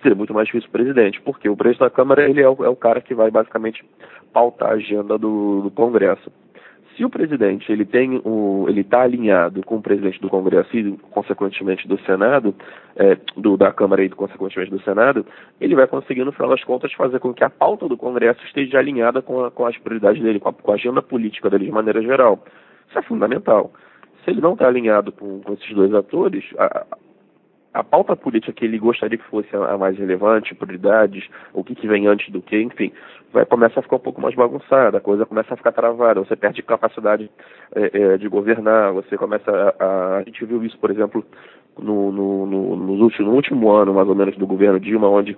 seria 0.01 0.15
muito 0.15 0.33
mais 0.33 0.47
difícil 0.47 0.67
o 0.67 0.71
presidente, 0.71 1.21
porque 1.21 1.47
o 1.47 1.55
presidente 1.55 1.87
da 1.87 1.89
Câmara 1.89 2.29
ele 2.29 2.41
é 2.41 2.49
o, 2.49 2.65
é 2.65 2.69
o 2.69 2.75
cara 2.75 2.99
que 2.99 3.15
vai 3.15 3.31
basicamente 3.31 3.85
pautar 4.33 4.71
a 4.71 4.73
agenda 4.73 5.17
do, 5.17 5.61
do 5.61 5.71
Congresso 5.71 6.29
se 6.95 7.03
o 7.03 7.09
presidente 7.09 7.71
ele 7.71 7.85
tem 7.85 8.21
ele 8.67 8.81
está 8.81 9.01
alinhado 9.01 9.63
com 9.63 9.77
o 9.77 9.81
presidente 9.81 10.19
do 10.19 10.29
Congresso 10.29 10.75
e 10.75 10.97
consequentemente 11.11 11.87
do 11.87 11.99
Senado, 12.01 12.53
é, 12.95 13.17
do, 13.35 13.57
da 13.57 13.71
Câmara 13.71 14.03
e 14.03 14.09
consequentemente 14.09 14.71
do 14.71 14.81
Senado, 14.81 15.25
ele 15.59 15.75
vai 15.75 15.87
conseguir 15.87 16.23
no 16.23 16.31
final 16.31 16.49
das 16.49 16.63
contas 16.63 16.91
fazer 16.93 17.19
com 17.19 17.33
que 17.33 17.43
a 17.43 17.49
pauta 17.49 17.87
do 17.87 17.97
Congresso 17.97 18.43
esteja 18.45 18.79
alinhada 18.79 19.21
com, 19.21 19.45
a, 19.45 19.51
com 19.51 19.65
as 19.65 19.77
prioridades 19.77 20.21
dele, 20.21 20.39
com 20.39 20.49
a, 20.49 20.53
com 20.53 20.71
a, 20.71 20.75
agenda 20.75 21.01
política 21.01 21.49
dele 21.49 21.65
de 21.65 21.71
maneira 21.71 22.01
geral. 22.01 22.43
Isso 22.89 22.99
é 22.99 23.01
fundamental. 23.01 23.71
Se 24.23 24.31
ele 24.31 24.41
não 24.41 24.53
está 24.53 24.67
alinhado 24.67 25.11
com, 25.11 25.41
com, 25.41 25.53
esses 25.53 25.73
dois 25.73 25.93
atores, 25.93 26.43
a, 26.57 26.85
a 27.73 27.83
pauta 27.83 28.15
política 28.15 28.53
que 28.53 28.65
ele 28.65 28.77
gostaria 28.77 29.17
que 29.17 29.23
fosse 29.25 29.49
a, 29.55 29.77
mais 29.77 29.97
relevante, 29.97 30.53
prioridades, 30.53 31.27
o 31.53 31.63
que, 31.63 31.73
que 31.73 31.87
vem 31.87 32.07
antes 32.07 32.31
do 32.31 32.41
que, 32.41 32.61
enfim, 32.61 32.91
vai 33.31 33.45
começar 33.45 33.79
a 33.79 33.83
ficar 33.83 33.95
um 33.95 33.99
pouco 33.99 34.21
mais 34.21 34.35
bagunçada, 34.35 34.97
a 34.97 35.01
coisa 35.01 35.25
começa 35.25 35.53
a 35.53 35.57
ficar 35.57 35.71
travada, 35.71 36.19
você 36.19 36.35
perde 36.35 36.61
capacidade 36.61 37.29
é, 37.75 37.99
é, 37.99 38.17
de 38.17 38.27
governar, 38.27 38.93
você 38.93 39.17
começa 39.17 39.49
a, 39.51 39.83
a, 39.83 40.17
a, 40.17 40.23
gente 40.23 40.45
viu 40.45 40.63
isso, 40.63 40.77
por 40.77 40.91
exemplo, 40.91 41.25
no, 41.79 42.11
no, 42.11 42.45
no, 42.45 42.75
no, 42.75 43.03
último, 43.03 43.29
no 43.29 43.35
último 43.35 43.71
ano, 43.71 43.93
mais 43.93 44.07
ou 44.07 44.15
menos, 44.15 44.37
do 44.37 44.45
governo 44.45 44.79
Dilma, 44.79 45.09
onde 45.09 45.35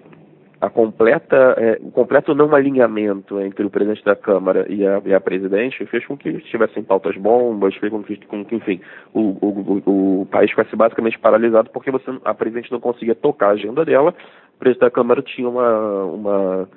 a 0.66 0.70
completa, 0.70 1.56
é, 1.58 1.78
o 1.82 1.92
completo 1.92 2.34
não 2.34 2.54
alinhamento 2.56 3.40
entre 3.40 3.66
o 3.66 3.70
presidente 3.70 4.04
da 4.04 4.16
Câmara 4.16 4.66
e 4.68 4.86
a, 4.86 5.02
e 5.06 5.14
a 5.14 5.22
presidente 5.22 5.86
fez 5.86 6.06
com 6.06 6.18
que 6.18 6.40
tivessem 6.42 6.84
pautas 6.84 7.16
bombas, 7.18 7.76
fez 7.76 7.92
com 7.92 8.04
que, 8.04 8.18
com 8.26 8.44
que 8.44 8.56
enfim, 8.56 8.82
o, 9.14 9.38
o, 9.46 10.22
o, 10.22 10.26
país 10.26 10.52
fosse 10.52 10.76
basicamente 10.76 11.20
paralisado 11.20 11.70
porque 11.70 11.92
você, 11.92 12.06
a 12.24 12.34
presidente 12.34 12.72
não 12.72 12.80
conseguia 12.80 13.14
tocar 13.14 13.48
a 13.48 13.52
agenda 13.52 13.86
dela, 13.86 14.14
o 14.56 14.60
presidente 14.60 14.82
da 14.82 14.92
Câmara 14.92 15.22
tinha 15.22 15.48
uma, 15.48 16.04
uma 16.06 16.70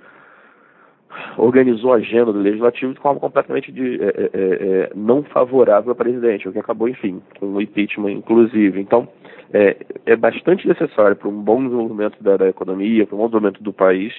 organizou 1.36 1.92
a 1.92 1.96
agenda 1.96 2.32
do 2.32 2.38
legislativo 2.38 2.94
de 2.94 3.00
forma 3.00 3.20
completamente 3.20 3.72
de, 3.72 4.02
é, 4.02 4.06
é, 4.06 4.30
é, 4.32 4.92
não 4.94 5.22
favorável 5.22 5.90
ao 5.90 5.96
presidente, 5.96 6.48
o 6.48 6.52
que 6.52 6.58
acabou, 6.58 6.88
enfim, 6.88 7.22
com 7.38 7.46
o 7.46 7.62
impeachment, 7.62 8.12
inclusive. 8.12 8.80
Então, 8.80 9.08
é, 9.52 9.76
é 10.06 10.16
bastante 10.16 10.66
necessário 10.66 11.16
para 11.16 11.28
um 11.28 11.42
bom 11.42 11.62
desenvolvimento 11.62 12.22
da, 12.22 12.36
da 12.36 12.48
economia, 12.48 13.06
para 13.06 13.14
um 13.16 13.18
bom 13.18 13.26
desenvolvimento 13.26 13.62
do 13.62 13.72
país, 13.72 14.14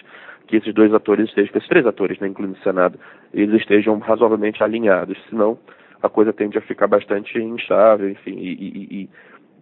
que 0.47 0.57
esses 0.57 0.73
dois 0.73 0.93
atores 0.93 1.29
estejam, 1.29 1.51
que 1.51 1.57
esses 1.57 1.69
três 1.69 1.85
atores, 1.85 2.19
né, 2.19 2.27
incluindo 2.27 2.57
o 2.57 2.63
Senado, 2.63 2.99
eles 3.33 3.61
estejam 3.61 3.97
razoavelmente 3.99 4.63
alinhados, 4.63 5.17
senão 5.29 5.59
a 6.01 6.09
coisa 6.09 6.33
tende 6.33 6.57
a 6.57 6.61
ficar 6.61 6.87
bastante 6.87 7.37
instável, 7.37 8.09
enfim, 8.09 8.35
e, 8.37 8.53
e, 8.53 9.01
e 9.01 9.09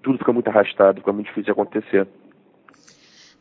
tudo 0.01 0.19
fica 0.19 0.31
muito 0.31 0.48
arrastado, 0.48 1.00
fica 1.00 1.12
muito 1.12 1.25
difícil 1.25 1.46
de 1.46 1.51
acontecer. 1.51 2.07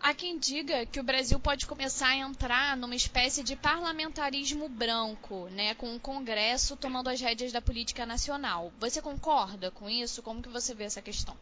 Há 0.07 0.15
quem 0.15 0.39
diga 0.39 0.87
que 0.87 1.01
o 1.01 1.03
Brasil 1.03 1.37
pode 1.41 1.67
começar 1.67 2.11
a 2.11 2.17
entrar 2.17 2.77
numa 2.77 2.95
espécie 2.95 3.43
de 3.43 3.57
parlamentarismo 3.57 4.69
branco, 4.69 5.49
né, 5.51 5.75
com 5.75 5.97
o 5.97 5.99
Congresso 5.99 6.79
tomando 6.81 7.09
as 7.09 7.21
rédeas 7.21 7.53
da 7.53 7.61
política 7.61 8.07
nacional. 8.07 8.71
Você 8.79 9.03
concorda 9.03 9.69
com 9.73 9.91
isso? 9.91 10.23
Como 10.23 10.41
que 10.41 10.49
você 10.49 10.73
vê 10.77 10.85
essa 10.85 11.03
questão? 11.03 11.35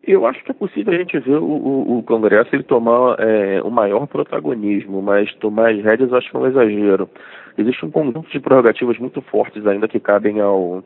Eu 0.00 0.24
acho 0.26 0.44
que 0.44 0.52
é 0.52 0.54
possível 0.54 0.94
a 0.94 0.96
gente 0.96 1.18
ver 1.18 1.38
o, 1.38 1.44
o, 1.44 1.98
o 1.98 2.02
Congresso 2.04 2.54
ele 2.54 2.62
tomar 2.62 3.18
é, 3.18 3.60
o 3.62 3.70
maior 3.72 4.06
protagonismo, 4.06 5.02
mas 5.02 5.34
tomar 5.40 5.72
as 5.72 5.82
rédeas 5.82 6.12
eu 6.12 6.18
acho 6.18 6.30
que 6.30 6.36
é 6.36 6.38
um 6.38 6.46
exagero. 6.46 7.10
Existe 7.58 7.84
um 7.84 7.90
conjunto 7.90 8.30
de 8.30 8.38
prerrogativas 8.38 8.96
muito 8.96 9.20
fortes 9.22 9.66
ainda 9.66 9.88
que 9.88 9.98
cabem 9.98 10.38
ao, 10.38 10.84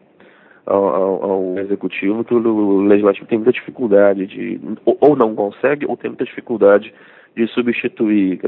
ao, 0.71 1.25
ao, 1.25 1.59
executivo 1.59 2.25
que 2.25 2.35
o 2.35 2.83
legislativo 2.83 3.27
tem 3.27 3.39
muita 3.39 3.53
dificuldade 3.53 4.27
de 4.27 4.61
ou, 4.85 4.97
ou 5.01 5.17
não 5.17 5.35
consegue 5.35 5.87
ou 5.87 5.97
tem 5.97 6.11
muita 6.11 6.25
dificuldade 6.25 6.93
de 7.37 7.47
substituir. 7.49 8.41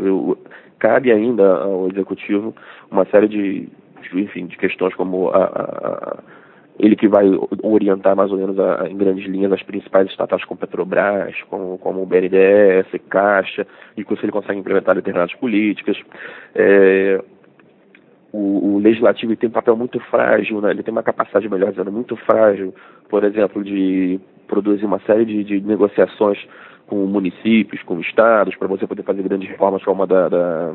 Cabe 0.79 1.13
ainda 1.13 1.57
ao 1.57 1.89
executivo 1.89 2.55
uma 2.91 3.05
série 3.07 3.29
de, 3.29 3.69
enfim, 4.15 4.47
de 4.47 4.57
questões 4.57 4.95
como 4.95 5.29
a, 5.31 5.45
a, 5.45 6.19
ele 6.79 6.97
que 6.97 7.07
vai 7.07 7.27
orientar 7.63 8.17
mais 8.17 8.31
ou 8.31 8.39
menos 8.39 8.59
a, 8.59 8.89
em 8.89 8.97
grandes 8.97 9.27
linhas 9.27 9.53
as 9.53 9.63
principais 9.63 10.09
estatais 10.09 10.45
como 10.45 10.59
Petrobras, 10.59 11.35
como, 11.49 11.79
como 11.79 12.03
o 12.03 12.07
BNDES, 12.07 12.87
Caixa, 13.09 13.67
e 13.97 14.05
que 14.05 14.17
se 14.17 14.25
ele 14.25 14.33
consegue 14.33 14.59
implementar 14.59 14.95
determinadas 14.95 15.35
políticas. 15.35 15.97
É, 16.55 17.23
o, 18.33 18.75
o, 18.75 18.79
legislativo 18.79 19.37
tem 19.37 19.49
um 19.49 19.53
papel 19.53 19.77
muito 19.77 20.01
frágil, 20.01 20.61
né? 20.61 20.71
ele 20.71 20.83
tem 20.83 20.93
uma 20.93 21.03
capacidade, 21.03 21.49
melhor 21.49 21.71
dizendo, 21.71 21.93
muito 21.93 22.17
frágil, 22.17 22.75
por 23.09 23.25
exemplo, 23.25 23.63
de 23.63 24.19
produzir 24.47 24.87
uma 24.87 25.01
série 25.01 25.25
de, 25.25 25.45
de 25.45 25.61
negociações 25.61 26.39
com 26.87 26.97
municípios, 27.07 27.83
com 27.83 28.01
estados, 28.01 28.57
para 28.57 28.69
você 28.69 28.87
poder 28.87 29.03
fazer 29.03 29.23
grandes 29.23 29.49
reformas 29.49 29.85
como 29.85 30.03
a 30.03 30.07
da, 30.07 30.29
da 30.29 30.75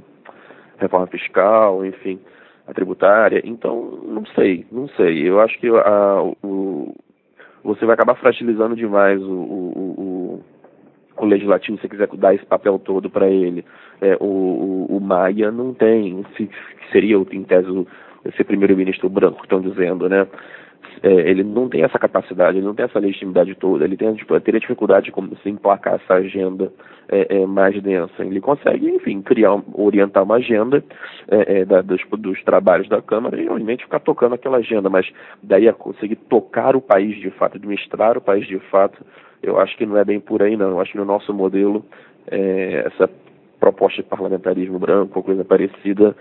reforma 0.80 1.08
fiscal, 1.08 1.86
enfim, 1.86 2.20
a 2.68 2.74
tributária. 2.74 3.42
Então, 3.44 4.00
não 4.08 4.26
sei, 4.28 4.66
não 4.72 4.88
sei. 4.90 5.28
Eu 5.28 5.40
acho 5.40 5.60
que 5.60 5.68
a, 5.68 6.24
o, 6.44 6.96
você 7.64 7.86
vai 7.86 7.96
acabar 7.96 8.16
fragilizando 8.16 8.76
demais 8.76 9.22
o, 9.22 9.32
o, 9.32 9.87
o, 11.27 11.29
legislativo 11.29 11.79
se 11.79 11.89
quiser 11.89 12.07
dar 12.15 12.34
esse 12.34 12.46
papel 12.46 12.79
todo 12.79 13.10
para 13.10 13.27
ele. 13.27 13.65
É, 14.01 14.15
o, 14.19 14.88
o, 14.89 14.98
o 14.98 15.00
Maia 15.01 15.51
não 15.51 15.74
tem, 15.74 16.25
se, 16.36 16.50
seria, 16.91 17.17
em 17.31 17.43
tese, 17.43 17.88
esse 18.25 18.43
primeiro-ministro 18.43 19.10
branco 19.10 19.41
estão 19.43 19.62
dizendo, 19.62 20.10
né? 20.10 20.27
É, 21.03 21.12
ele 21.12 21.43
não 21.43 21.69
tem 21.69 21.84
essa 21.84 22.00
capacidade, 22.00 22.57
ele 22.57 22.65
não 22.65 22.74
tem 22.74 22.86
essa 22.86 23.00
legitimidade 23.00 23.53
toda, 23.55 23.86
ele 23.86 23.96
tem, 23.96 24.13
tipo, 24.15 24.39
teria 24.39 24.60
dificuldade 24.60 25.12
de 25.12 25.41
se 25.41 25.50
emplacar 25.50 25.96
essa 25.96 26.15
agenda 26.15 26.72
é, 27.10 27.38
é, 27.38 27.46
mais 27.46 27.79
densa. 27.81 28.25
Ele 28.25 28.41
consegue, 28.41 28.89
enfim, 28.89 29.22
criar, 29.22 29.62
orientar 29.74 30.24
uma 30.24 30.36
agenda 30.36 30.84
é, 31.27 31.60
é 31.60 31.65
da, 31.65 31.81
dos, 31.81 32.01
dos, 32.17 32.43
trabalhos 32.43 32.89
da 32.89 33.01
Câmara 33.01 33.39
e, 33.39 33.48
obviamente, 33.48 33.84
ficar 33.84 34.00
tocando 34.00 34.36
aquela 34.36 34.57
agenda, 34.57 34.89
mas 34.89 35.07
daí 35.41 35.67
a 35.67 35.74
conseguir 35.74 36.15
tocar 36.15 36.75
o 36.75 36.81
país 36.81 37.15
de 37.17 37.29
fato, 37.31 37.57
administrar 37.57 38.17
o 38.17 38.22
país 38.22 38.48
de 38.48 38.60
fato, 38.72 39.03
eu 39.41 39.60
acho 39.60 39.77
que 39.77 39.86
não 39.86 39.98
é 39.98 40.03
bem 40.03 40.20
por 40.20 40.41
aí, 40.41 40.58
não. 40.58 40.70
Eu 40.72 40.82
acho 40.82 40.91
que 40.91 40.98
no 40.98 41.06
nosso 41.06 41.34
modelo, 41.34 41.86
é, 42.29 42.88
essa 42.88 43.10
proposta 43.60 44.01
de 44.01 44.08
parlamentarismo 44.08 44.79
branco 44.79 45.24
coisa 45.24 45.44
parecida 45.44 46.15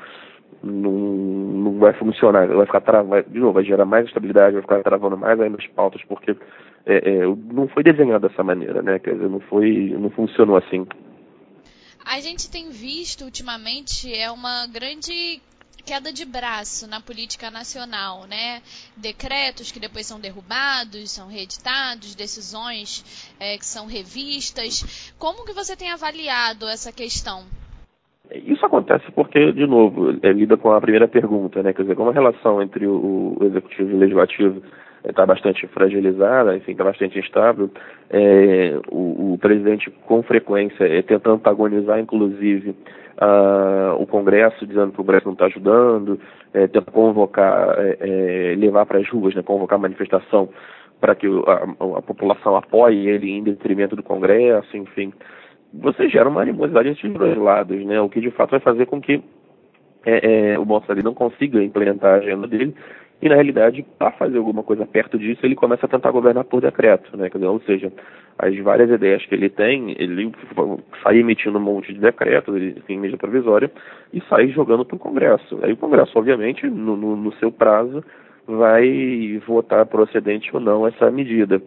não, 0.63 0.93
não 0.93 1.79
vai 1.79 1.93
funcionar, 1.95 2.47
vai 2.47 2.67
ficar 2.67 2.81
travado, 2.81 3.31
de 3.31 3.39
novo, 3.39 3.55
vai 3.55 3.65
gerar 3.65 3.85
mais 3.85 4.07
estabilidade, 4.07 4.55
vai 4.55 4.63
ficar 4.63 4.83
travando 4.83 5.17
mais 5.17 5.39
ainda 5.41 5.59
as 5.59 5.67
pautas, 5.69 6.03
porque 6.05 6.37
é, 6.85 6.97
é, 6.97 7.27
não 7.53 7.69
foi 7.69 7.83
desenhado 7.83 8.29
dessa 8.29 8.43
maneira, 8.43 8.83
né? 8.83 8.99
Quer 8.99 9.15
dizer, 9.15 9.29
não 9.29 9.41
foi, 9.41 9.95
não 9.99 10.11
funcionou 10.11 10.57
assim. 10.57 10.87
A 12.05 12.21
gente 12.21 12.51
tem 12.51 12.71
visto 12.71 13.25
ultimamente 13.25 14.13
é 14.15 14.31
uma 14.31 14.67
grande 14.69 15.41
queda 15.87 16.13
de 16.13 16.25
braço 16.25 16.91
na 16.91 17.01
política 17.01 17.51
nacional, 17.51 18.27
né? 18.27 18.61
Decretos 18.97 19.71
que 19.71 19.79
depois 19.79 20.05
são 20.05 20.19
derrubados, 20.19 21.13
são 21.13 21.29
reeditados, 21.29 22.17
decisões 22.17 23.05
é, 23.39 23.57
que 23.57 23.65
são 23.65 23.87
revistas. 23.87 25.15
Como 25.19 25.47
que 25.47 25.53
você 25.53 25.77
tem 25.77 25.93
avaliado 25.93 26.67
essa 26.67 26.93
questão? 26.93 27.45
Isso 28.33 28.67
acontece 28.67 29.05
porque, 29.13 29.53
de 29.53 29.67
novo, 29.67 30.11
é, 30.21 30.33
lida 30.33 30.57
com 30.57 30.73
a 30.73 30.81
primeira 30.81 31.07
pergunta, 31.07 31.63
né? 31.63 31.73
Quer 31.73 31.83
dizer, 31.83 31.95
como 31.95 32.11
a 32.11 32.13
relação 32.13 32.61
entre 32.61 32.85
o, 32.87 33.39
executivo 33.43 33.91
e 33.91 33.95
o 33.95 33.99
legislativo 33.99 34.63
está 35.05 35.23
é, 35.23 35.27
bastante 35.27 35.67
fragilizada, 35.69 36.57
enfim, 36.57 36.73
está 36.73 36.83
bastante 36.83 37.19
instável, 37.19 37.71
é, 38.11 38.81
o, 38.91 39.35
o, 39.35 39.39
presidente 39.39 39.91
com 40.07 40.23
frequência 40.25 40.85
é, 40.85 41.03
tenta 41.03 41.31
antagonizar, 41.31 42.01
inclusive, 42.01 42.75
a, 43.19 43.97
o 43.99 44.07
Congresso, 44.07 44.67
dizendo 44.67 44.93
que 44.93 45.01
o 45.01 45.05
Congresso 45.05 45.27
não 45.27 45.33
está 45.33 45.47
ajudando, 45.47 46.21
é, 46.53 46.67
tenta 46.67 46.91
convocar, 46.91 47.77
é, 47.79 48.53
é 48.53 48.57
levar 48.57 48.87
para 48.87 48.99
as 48.99 49.09
ruas, 49.09 49.35
né, 49.35 49.43
convocar 49.43 49.79
manifestação 49.79 50.49
para 51.01 51.15
que 51.15 51.27
a, 51.27 51.99
a 51.99 52.03
população 52.03 52.57
apoie 52.57 53.09
ele 53.09 53.31
em 53.31 53.43
detrimento 53.43 53.95
do 53.95 54.03
Congresso, 54.03 54.77
enfim 54.77 55.13
você 55.73 56.09
gera 56.09 56.29
uma 56.29 56.43
animosidade 56.43 56.89
entre 56.89 57.09
os 57.09 57.15
dois 57.15 57.37
lados, 57.37 57.85
né? 57.85 58.01
O 58.01 58.09
que 58.09 58.21
de 58.21 58.31
fato 58.31 58.51
vai 58.51 58.61
fazer 58.61 58.87
com 58.87 59.01
que 59.01 59.23
é, 60.05 60.53
é, 60.53 60.59
o 60.59 60.65
Bolsonaro 60.65 61.03
não 61.03 61.15
consiga 61.15 61.63
implementar 61.63 62.15
a 62.15 62.19
agenda 62.19 62.47
dele 62.47 62.75
e 63.21 63.29
na 63.29 63.35
realidade 63.35 63.85
para 63.99 64.13
fazer 64.13 64.39
alguma 64.39 64.63
coisa 64.63 64.87
perto 64.87 65.19
disso 65.19 65.45
ele 65.45 65.55
começa 65.55 65.87
a 65.87 65.89
tentar 65.89 66.11
governar 66.11 66.45
por 66.45 66.61
decreto, 66.61 67.17
né? 67.17 67.31
Quer 67.31 67.39
dizer, 67.39 67.49
ou 67.49 67.61
seja, 67.61 67.93
as 68.39 68.57
várias 68.59 68.91
ideias 68.91 69.25
que 69.25 69.35
ele 69.35 69.49
tem, 69.49 69.95
ele 69.99 70.31
sai 71.03 71.19
emitindo 71.19 71.59
um 71.59 71.63
monte 71.63 71.93
de 71.95 72.01
decretos, 72.01 72.55
em 72.89 72.99
medida 72.99 73.17
provisória, 73.17 73.71
e 74.13 74.21
sai 74.29 74.49
jogando 74.49 74.85
para 74.85 74.97
o 74.97 74.99
Congresso. 74.99 75.59
Aí 75.63 75.73
o 75.73 75.77
Congresso, 75.77 76.19
obviamente, 76.19 76.67
no, 76.67 76.97
no, 76.97 77.17
no 77.17 77.33
seu 77.35 77.51
prazo, 77.51 78.05
vai 78.47 79.41
votar 79.47 79.87
procedente 79.87 80.51
ou 80.55 80.61
não 80.61 80.87
essa 80.87 81.11
medida. 81.11 81.61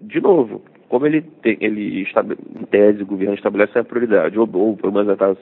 De 0.00 0.20
novo, 0.20 0.62
como 0.88 1.06
ele, 1.06 1.24
ele 1.44 2.02
em 2.02 2.64
tese, 2.66 3.02
o 3.02 3.06
governo 3.06 3.34
estabelece 3.34 3.78
a 3.78 3.84
prioridade, 3.84 4.38
ou, 4.38 4.48
ou 4.54 4.76
pelo 4.76 4.92
menos 4.92 5.16
tá, 5.18 5.34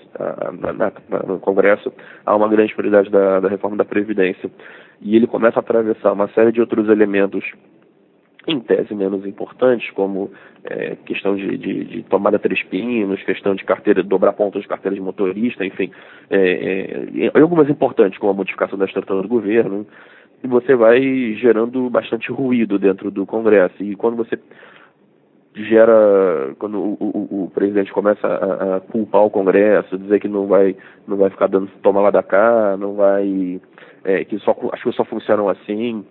na, 0.52 0.92
no 1.26 1.38
Congresso, 1.38 1.92
há 2.24 2.34
uma 2.34 2.48
grande 2.48 2.74
prioridade 2.74 3.10
da, 3.10 3.40
da 3.40 3.48
reforma 3.48 3.76
da 3.76 3.84
Previdência, 3.84 4.50
e 5.00 5.16
ele 5.16 5.26
começa 5.26 5.58
a 5.58 5.60
atravessar 5.60 6.12
uma 6.12 6.28
série 6.28 6.52
de 6.52 6.60
outros 6.60 6.88
elementos 6.88 7.44
em 8.46 8.60
tese 8.60 8.94
menos 8.94 9.26
importantes, 9.26 9.90
como 9.92 10.30
é, 10.64 10.96
questão 11.06 11.34
de, 11.34 11.56
de, 11.56 11.84
de, 11.84 12.02
tomada 12.04 12.38
três 12.38 12.62
pinos, 12.64 13.22
questão 13.22 13.54
de 13.54 13.64
carteira, 13.64 14.02
dobrar 14.02 14.32
pontos 14.34 14.62
de 14.62 14.68
carteira 14.68 14.94
de 14.94 15.00
motorista, 15.00 15.64
enfim, 15.64 15.90
é, 16.30 17.30
é, 17.32 17.40
algumas 17.40 17.68
importantes, 17.68 18.18
como 18.18 18.32
a 18.32 18.36
modificação 18.36 18.78
da 18.78 18.84
estrutura 18.84 19.22
do 19.22 19.28
governo, 19.28 19.86
e 20.42 20.46
você 20.46 20.74
vai 20.74 21.00
gerando 21.38 21.88
bastante 21.88 22.30
ruído 22.30 22.78
dentro 22.78 23.10
do 23.10 23.24
Congresso. 23.24 23.82
E 23.82 23.96
quando 23.96 24.16
você 24.16 24.38
gera 25.54 26.54
quando 26.58 26.78
o, 26.78 26.96
o, 27.00 27.44
o 27.44 27.50
presidente 27.54 27.92
começa 27.92 28.26
a, 28.26 28.76
a, 28.76 28.80
culpar 28.80 29.22
o 29.22 29.30
Congresso, 29.30 29.98
dizer 29.98 30.20
que 30.20 30.28
não 30.28 30.46
vai 30.46 30.76
não 31.06 31.16
vai 31.16 31.30
ficar 31.30 31.46
dando 31.46 31.70
toma 31.82 32.00
lá 32.00 32.10
da 32.10 32.22
cá, 32.22 32.76
não 32.76 32.94
vai 32.94 33.60
é, 34.04 34.24
que 34.24 34.38
só 34.40 34.50
as 34.72 34.82
coisas 34.82 34.96
só 34.96 35.04
funcionam 35.04 35.48
assim. 35.48 36.04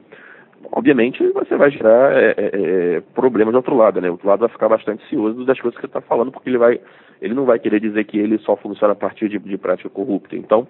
Obviamente 0.71 1.21
você 1.33 1.57
vai 1.57 1.69
gerar 1.71 2.13
é, 2.13 2.35
é, 2.37 2.49
é, 2.53 3.03
problemas 3.13 3.51
do 3.51 3.57
outro 3.57 3.75
lado, 3.75 3.99
né? 3.99 4.07
O 4.07 4.13
outro 4.13 4.27
lado 4.29 4.39
vai 4.39 4.49
ficar 4.49 4.69
bastante 4.69 5.05
cioso 5.09 5.43
das 5.43 5.59
coisas 5.59 5.75
que 5.75 5.81
você 5.81 5.87
está 5.87 6.01
falando, 6.01 6.31
porque 6.31 6.49
ele 6.49 6.57
vai 6.57 6.79
ele 7.21 7.33
não 7.33 7.43
vai 7.43 7.59
querer 7.59 7.81
dizer 7.81 8.05
que 8.05 8.17
ele 8.17 8.37
só 8.39 8.55
funciona 8.55 8.93
a 8.93 8.95
partir 8.95 9.27
de, 9.27 9.37
de 9.39 9.57
prática 9.57 9.89
corrupta. 9.89 10.37
Então 10.37 10.65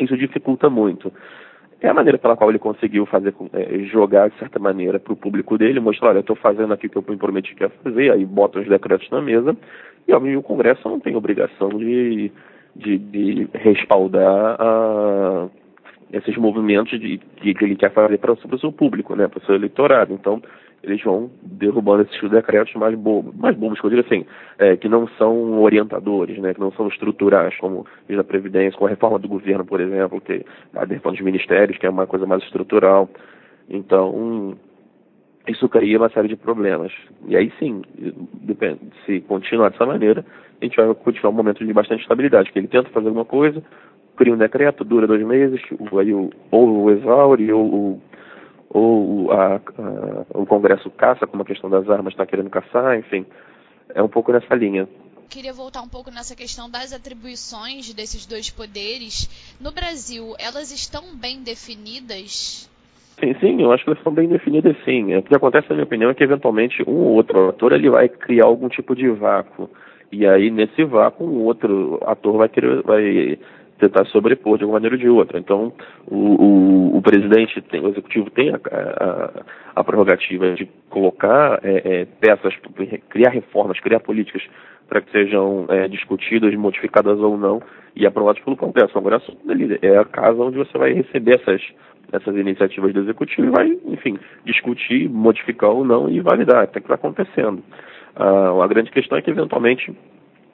isso 0.00 0.16
dificulta 0.16 0.68
muito 0.68 1.12
é 1.82 1.88
a 1.88 1.94
maneira 1.94 2.16
pela 2.16 2.36
qual 2.36 2.50
ele 2.50 2.58
conseguiu 2.58 3.04
fazer 3.06 3.34
é, 3.52 3.78
jogar 3.80 4.30
de 4.30 4.38
certa 4.38 4.58
maneira 4.58 5.00
para 5.00 5.12
o 5.12 5.16
público 5.16 5.58
dele, 5.58 5.80
mostrar, 5.80 6.10
olha, 6.10 6.18
eu 6.18 6.20
estou 6.20 6.36
fazendo 6.36 6.72
aqui 6.72 6.86
o 6.86 6.90
que 6.90 6.96
eu 6.96 7.04
me 7.08 7.16
prometi 7.16 7.54
que 7.54 7.64
ia 7.64 7.68
fazer, 7.68 8.12
aí 8.12 8.24
bota 8.24 8.60
os 8.60 8.68
decretos 8.68 9.10
na 9.10 9.20
mesa, 9.20 9.56
e 10.06 10.12
obviamente 10.12 10.38
o 10.38 10.42
Congresso 10.42 10.88
não 10.88 11.00
tem 11.00 11.16
obrigação 11.16 11.70
de, 11.70 12.30
de, 12.76 12.98
de 12.98 13.48
respaldar 13.54 14.56
a, 14.60 15.48
esses 16.12 16.36
movimentos 16.36 17.00
de, 17.00 17.18
que 17.18 17.56
ele 17.60 17.74
quer 17.74 17.90
fazer 17.92 18.18
para 18.18 18.32
o 18.32 18.58
seu 18.58 18.70
público, 18.70 19.16
né, 19.16 19.26
para 19.26 19.38
o 19.38 19.44
seu 19.44 19.54
eleitorado. 19.54 20.12
Então, 20.12 20.42
eles 20.82 21.02
vão 21.02 21.30
derrubando 21.42 22.02
esses 22.02 22.30
decretos 22.30 22.74
mais 22.74 22.94
bobos, 22.96 23.34
mais 23.36 23.56
bobos, 23.56 23.80
que 23.80 23.86
eu 23.86 23.90
digo 23.90 24.02
assim, 24.04 24.26
é, 24.58 24.76
que 24.76 24.88
não 24.88 25.06
são 25.16 25.60
orientadores, 25.62 26.38
né, 26.38 26.52
que 26.52 26.60
não 26.60 26.72
são 26.72 26.88
estruturais, 26.88 27.56
como 27.58 27.86
a 28.10 28.24
Previdência, 28.24 28.78
com 28.78 28.86
a 28.86 28.90
reforma 28.90 29.18
do 29.18 29.28
governo, 29.28 29.64
por 29.64 29.80
exemplo, 29.80 30.20
que 30.20 30.44
a 30.74 30.84
reforma 30.84 31.16
dos 31.16 31.24
ministérios, 31.24 31.78
que 31.78 31.86
é 31.86 31.90
uma 31.90 32.06
coisa 32.06 32.26
mais 32.26 32.42
estrutural. 32.42 33.08
Então, 33.68 34.56
isso 35.46 35.68
cria 35.68 35.98
uma 35.98 36.10
série 36.10 36.28
de 36.28 36.36
problemas. 36.36 36.92
E 37.26 37.36
aí 37.36 37.52
sim, 37.58 37.82
depende, 38.34 38.80
se 39.06 39.20
continuar 39.20 39.70
dessa 39.70 39.86
maneira, 39.86 40.24
a 40.60 40.64
gente 40.64 40.76
vai 40.76 40.94
continuar 40.94 41.30
um 41.30 41.36
momento 41.36 41.64
de 41.64 41.72
bastante 41.72 42.02
estabilidade, 42.02 42.50
que 42.52 42.58
ele 42.58 42.68
tenta 42.68 42.90
fazer 42.90 43.06
alguma 43.06 43.24
coisa, 43.24 43.62
cria 44.16 44.34
um 44.34 44.38
decreto, 44.38 44.84
dura 44.84 45.06
dois 45.06 45.24
meses, 45.24 45.60
aí 45.98 46.12
o, 46.12 46.30
ou 46.50 46.84
o 46.84 46.90
exaure, 46.90 47.52
ou, 47.52 48.00
ou 48.72 49.30
a, 49.32 49.56
a, 49.56 49.60
o 50.38 50.46
Congresso 50.46 50.90
caça, 50.90 51.26
como 51.26 51.42
a 51.42 51.46
questão 51.46 51.68
das 51.68 51.88
armas 51.88 52.12
está 52.12 52.26
querendo 52.26 52.50
caçar, 52.50 52.98
enfim, 52.98 53.26
é 53.94 54.02
um 54.02 54.08
pouco 54.08 54.32
nessa 54.32 54.54
linha 54.54 54.88
queria 55.32 55.52
voltar 55.54 55.80
um 55.80 55.88
pouco 55.88 56.10
nessa 56.10 56.36
questão 56.36 56.68
das 56.68 56.92
atribuições 56.92 57.94
desses 57.94 58.26
dois 58.26 58.50
poderes. 58.50 59.56
No 59.58 59.72
Brasil, 59.72 60.34
elas 60.38 60.70
estão 60.70 61.16
bem 61.16 61.42
definidas? 61.42 62.70
Sim, 63.18 63.34
sim, 63.40 63.62
eu 63.62 63.72
acho 63.72 63.82
que 63.82 63.90
elas 63.90 63.98
estão 63.98 64.12
bem 64.12 64.28
definidas 64.28 64.76
sim. 64.84 65.16
O 65.16 65.22
que 65.22 65.34
acontece, 65.34 65.70
na 65.70 65.76
minha 65.76 65.84
opinião, 65.84 66.10
é 66.10 66.14
que 66.14 66.22
eventualmente 66.22 66.82
um 66.86 66.96
ou 66.96 67.14
outro 67.14 67.48
ator 67.48 67.72
ele 67.72 67.88
vai 67.88 68.10
criar 68.10 68.44
algum 68.44 68.68
tipo 68.68 68.94
de 68.94 69.08
vácuo. 69.08 69.70
E 70.10 70.26
aí, 70.26 70.50
nesse 70.50 70.84
vácuo, 70.84 71.24
um 71.24 71.44
outro 71.44 71.98
ator 72.04 72.36
vai 72.36 72.50
querer, 72.50 72.82
vai 72.82 73.38
tentar 73.82 74.04
sobrepor 74.06 74.58
de 74.58 74.64
uma 74.64 74.74
maneira 74.74 74.94
ou 74.94 75.00
de 75.00 75.08
outra. 75.08 75.38
Então, 75.40 75.72
o, 76.06 76.16
o, 76.16 76.96
o 76.98 77.02
presidente, 77.02 77.60
tem, 77.62 77.80
o 77.80 77.88
executivo 77.88 78.30
tem 78.30 78.50
a, 78.50 78.60
a, 78.64 79.42
a 79.74 79.84
prerrogativa 79.84 80.52
de 80.52 80.68
colocar 80.88 81.58
é, 81.64 82.02
é, 82.02 82.04
peças, 82.20 82.54
criar 83.08 83.30
reformas, 83.30 83.80
criar 83.80 83.98
políticas 83.98 84.42
para 84.88 85.00
que 85.00 85.10
sejam 85.10 85.66
é, 85.68 85.88
discutidas, 85.88 86.54
modificadas 86.54 87.18
ou 87.18 87.36
não 87.36 87.60
e 87.96 88.06
aprovadas 88.06 88.40
pelo 88.44 88.56
Congresso. 88.56 88.92
Congresso 88.92 89.36
é 89.82 89.98
a 89.98 90.04
casa 90.04 90.40
onde 90.40 90.58
você 90.58 90.78
vai 90.78 90.92
receber 90.92 91.40
essas 91.40 91.60
essas 92.12 92.36
iniciativas 92.36 92.92
do 92.92 93.00
executivo 93.00 93.46
e 93.46 93.50
vai, 93.50 93.78
enfim, 93.86 94.18
discutir, 94.44 95.08
modificar 95.08 95.70
ou 95.70 95.82
não 95.82 96.10
e 96.10 96.20
validar, 96.20 96.64
até 96.64 96.78
que 96.78 96.84
está 96.84 96.96
acontecendo. 96.96 97.62
Uh, 98.14 98.60
a 98.60 98.66
grande 98.66 98.90
questão 98.90 99.16
é 99.16 99.22
que, 99.22 99.30
eventualmente, 99.30 99.90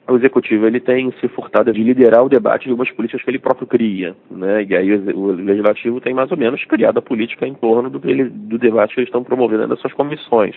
o 0.09 0.17
executivo 0.17 0.65
ele 0.65 0.79
tem 0.79 1.11
se 1.19 1.27
furtado 1.29 1.71
de 1.71 1.83
liderar 1.83 2.23
o 2.23 2.29
debate 2.29 2.63
de 2.63 2.71
algumas 2.71 2.91
políticas 2.91 3.23
que 3.23 3.29
ele 3.29 3.39
próprio 3.39 3.67
cria, 3.67 4.15
né? 4.29 4.63
E 4.63 4.75
aí 4.75 4.93
o 4.93 5.27
legislativo 5.31 6.01
tem 6.01 6.13
mais 6.13 6.31
ou 6.31 6.37
menos 6.37 6.63
criado 6.65 6.97
a 6.97 7.01
política 7.01 7.47
em 7.47 7.53
torno 7.53 7.89
do, 7.89 7.99
do 7.99 8.57
debate 8.57 8.93
que 8.93 8.99
eles 9.01 9.07
estão 9.07 9.23
promovendo 9.23 9.67
nas 9.67 9.79
suas 9.79 9.93
comissões. 9.93 10.55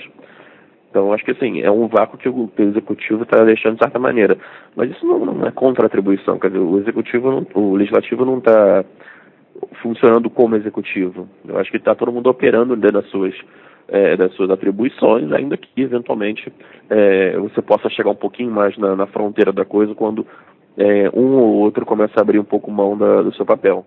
Então, 0.93 1.11
acho 1.11 1.25
que 1.25 1.31
assim, 1.31 1.63
é 1.63 1.71
um 1.71 1.89
vácuo 1.89 2.19
que 2.19 2.29
o, 2.29 2.49
que 2.49 2.63
o 2.63 2.69
executivo 2.69 3.23
está 3.23 3.43
deixando 3.45 3.75
de 3.75 3.83
certa 3.83 3.99
maneira. 3.99 4.37
Mas 4.77 4.91
isso 4.91 5.07
não, 5.07 5.25
não 5.25 5.47
é 5.47 5.51
contra 5.51 5.87
atribuição, 5.87 6.39
quer 6.39 6.49
dizer, 6.49 6.61
o 6.61 6.79
executivo, 6.79 7.31
não, 7.31 7.47
o 7.55 7.75
legislativo 7.75 8.27
não 8.27 8.37
está 8.37 8.85
funcionando 9.81 10.29
como 10.29 10.55
executivo. 10.55 11.27
Eu 11.49 11.59
acho 11.59 11.71
que 11.71 11.79
está 11.79 11.95
todo 11.95 12.13
mundo 12.13 12.29
operando 12.29 12.77
dentro 12.77 13.01
das 13.01 13.11
suas, 13.11 13.35
é, 13.89 14.17
das 14.17 14.33
suas 14.35 14.51
atribuições, 14.51 15.31
ainda 15.33 15.57
que 15.57 15.69
eventualmente 15.81 16.53
é, 16.89 17.37
você 17.39 17.61
possa 17.63 17.89
chegar 17.91 18.11
um 18.11 18.17
pouquinho 18.17 18.51
mais 18.51 18.77
na, 18.79 18.97
na 18.97 19.07
fronteira 19.07 19.53
da 19.53 19.65
coisa 19.65 19.95
quando 19.95 20.27
é, 20.77 21.11
um 21.15 21.37
ou 21.37 21.55
outro 21.61 21.85
começa 21.85 22.15
a 22.17 22.23
abrir 22.23 22.39
um 22.39 22.45
pouco 22.45 22.71
mão 22.71 22.97
da, 22.97 23.23
do 23.23 23.35
seu 23.35 23.45
papel. 23.45 23.87